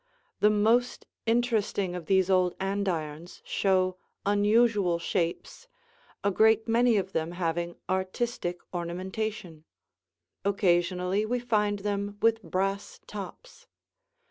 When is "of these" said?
1.93-2.27